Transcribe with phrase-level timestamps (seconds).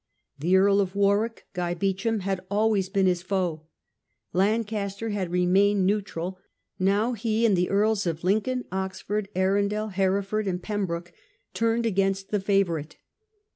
[0.39, 3.67] The Earl of Warwick, Guy Beauchamp, had always been his foe.
[4.33, 6.39] Lancaster had re mained neutral;
[6.79, 11.13] now he and the Earls of Lincoln, Oxford, Arundel, Hereford, and Pembroke
[11.53, 12.95] turned against the favourite.